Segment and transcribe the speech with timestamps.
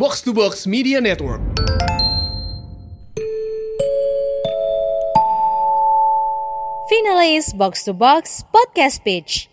[0.00, 1.42] Box to Box Media Network.
[6.88, 9.50] Finalis Box to Box Podcast Page.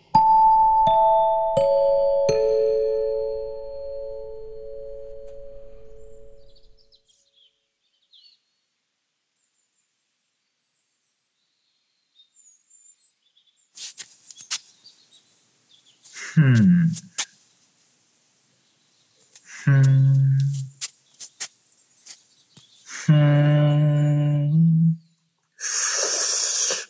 [16.36, 16.54] Hmm.
[16.55, 17.16] Hmm.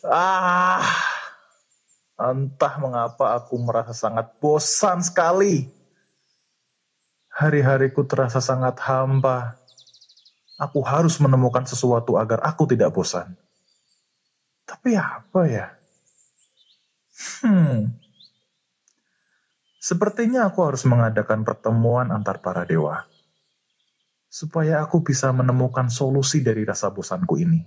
[0.08, 0.82] Ah.
[2.18, 5.70] Entah mengapa aku merasa sangat bosan sekali.
[7.30, 9.54] Hari-hariku terasa sangat hampa.
[10.58, 13.38] Aku harus menemukan sesuatu agar aku tidak bosan.
[14.66, 15.66] Tapi apa ya?
[17.46, 17.94] Hmm.
[19.78, 23.06] Sepertinya aku harus mengadakan pertemuan antar para dewa.
[24.26, 27.62] Supaya aku bisa menemukan solusi dari rasa bosanku ini.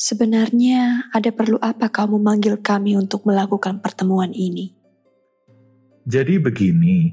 [0.00, 4.72] Sebenarnya ada perlu apa kau memanggil kami untuk melakukan pertemuan ini?
[6.08, 7.12] Jadi begini,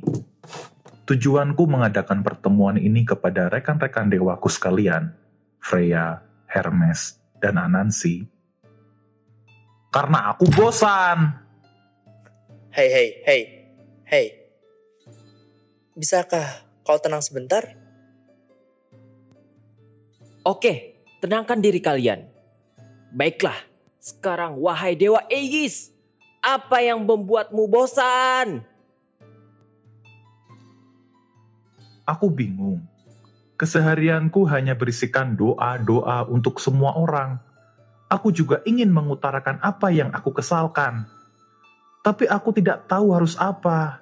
[1.04, 5.12] tujuanku mengadakan pertemuan ini kepada rekan-rekan dewaku sekalian,
[5.60, 8.24] Freya, Hermes, dan Anansi.
[9.92, 11.44] Karena aku bosan.
[12.72, 13.42] Hei, hei, hei,
[14.08, 14.26] hei.
[15.92, 17.68] Bisakah kau tenang sebentar?
[20.48, 22.37] Oke, tenangkan diri kalian.
[23.12, 23.56] Baiklah,
[24.04, 25.96] sekarang wahai Dewa Aegis,
[26.44, 28.64] apa yang membuatmu bosan?
[32.08, 32.84] Aku bingung.
[33.60, 37.42] Keseharianku hanya berisikan doa-doa untuk semua orang.
[38.08, 41.04] Aku juga ingin mengutarakan apa yang aku kesalkan.
[42.00, 44.00] Tapi aku tidak tahu harus apa.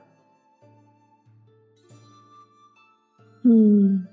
[3.41, 4.05] Hmm,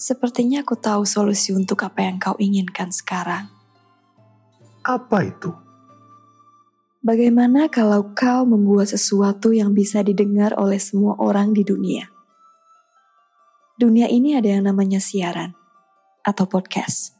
[0.00, 3.53] sepertinya aku tahu solusi untuk apa yang kau inginkan sekarang.
[4.84, 5.48] Apa itu?
[7.00, 12.12] Bagaimana kalau kau membuat sesuatu yang bisa didengar oleh semua orang di dunia?
[13.80, 15.56] Dunia ini ada yang namanya siaran
[16.20, 17.16] atau podcast.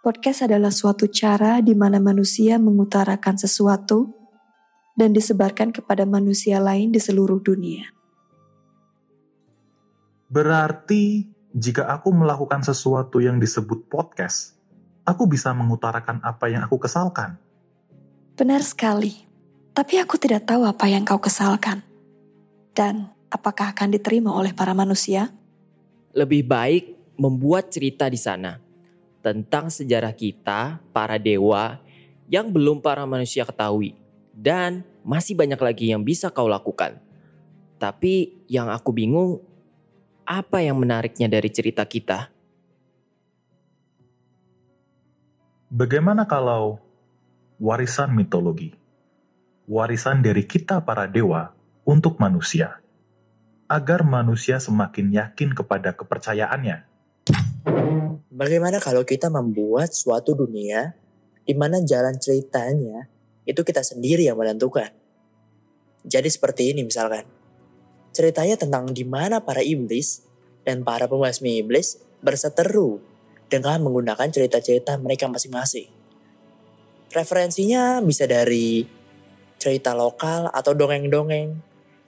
[0.00, 4.16] Podcast adalah suatu cara di mana manusia mengutarakan sesuatu
[4.96, 7.84] dan disebarkan kepada manusia lain di seluruh dunia.
[10.32, 14.55] Berarti jika aku melakukan sesuatu yang disebut podcast,
[15.06, 17.38] aku bisa mengutarakan apa yang aku kesalkan.
[18.36, 19.24] Benar sekali,
[19.72, 21.80] tapi aku tidak tahu apa yang kau kesalkan.
[22.76, 25.32] Dan apakah akan diterima oleh para manusia?
[26.12, 26.84] Lebih baik
[27.16, 28.60] membuat cerita di sana
[29.24, 31.80] tentang sejarah kita, para dewa,
[32.28, 33.96] yang belum para manusia ketahui.
[34.36, 37.00] Dan masih banyak lagi yang bisa kau lakukan.
[37.80, 39.40] Tapi yang aku bingung,
[40.28, 42.35] apa yang menariknya dari cerita kita?
[45.66, 46.78] Bagaimana kalau
[47.58, 48.70] warisan mitologi,
[49.66, 52.78] warisan dari kita para dewa untuk manusia,
[53.66, 56.86] agar manusia semakin yakin kepada kepercayaannya?
[58.30, 60.94] Bagaimana kalau kita membuat suatu dunia
[61.42, 63.10] di mana jalan ceritanya
[63.42, 64.94] itu kita sendiri yang menentukan?
[66.06, 67.26] Jadi seperti ini misalkan.
[68.14, 70.22] Ceritanya tentang di mana para iblis
[70.62, 73.15] dan para pembasmi iblis berseteru
[73.46, 75.90] dengan menggunakan cerita-cerita mereka masing-masing.
[77.14, 78.84] Referensinya bisa dari
[79.56, 81.48] cerita lokal atau dongeng-dongeng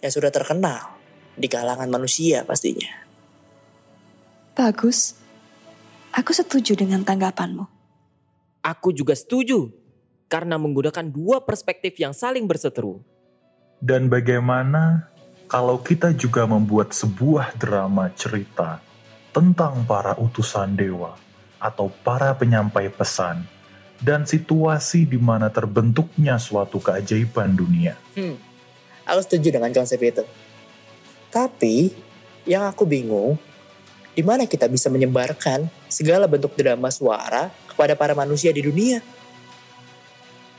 [0.03, 0.99] yang sudah terkenal
[1.39, 3.07] di kalangan manusia pastinya.
[4.59, 5.15] Bagus.
[6.11, 7.63] Aku setuju dengan tanggapanmu.
[8.59, 9.71] Aku juga setuju,
[10.27, 12.99] karena menggunakan dua perspektif yang saling berseteru.
[13.79, 15.07] Dan bagaimana
[15.47, 18.83] kalau kita juga membuat sebuah drama cerita
[19.31, 21.28] tentang para utusan dewa
[21.59, 23.43] atau para penyampai pesan
[23.99, 27.99] dan situasi di mana terbentuknya suatu keajaiban dunia.
[28.15, 28.39] Hmm,
[29.03, 30.23] aku setuju dengan konsep itu.
[31.29, 31.93] Tapi
[32.49, 33.37] yang aku bingung,
[34.15, 38.99] di mana kita bisa menyebarkan segala bentuk drama suara kepada para manusia di dunia?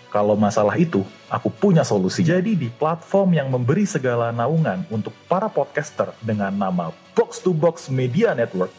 [0.09, 2.25] Kalau masalah itu, aku punya solusi.
[2.25, 7.93] Jadi di platform yang memberi segala naungan untuk para podcaster dengan nama Box to Box
[7.93, 8.73] Media Network,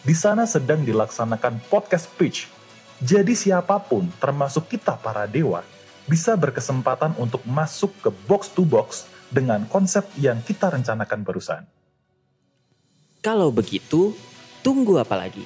[0.00, 2.48] di sana sedang dilaksanakan podcast pitch.
[3.00, 5.60] Jadi siapa pun, termasuk kita para dewa,
[6.08, 11.62] bisa berkesempatan untuk masuk ke box to box dengan konsep yang kita rencanakan barusan.
[13.20, 14.16] Kalau begitu,
[14.64, 15.44] tunggu apa lagi?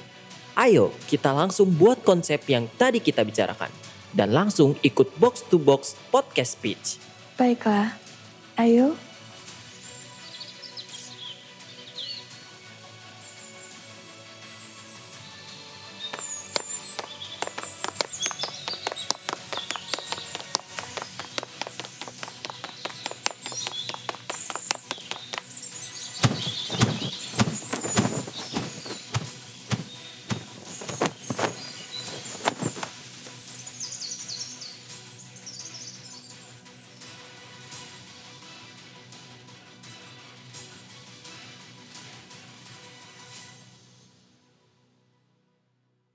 [0.55, 3.67] Ayo kita langsung buat konsep yang tadi kita bicarakan.
[4.15, 6.95] Dan langsung ikut box to box podcast pitch.
[7.35, 7.99] Baiklah,
[8.55, 8.95] ayo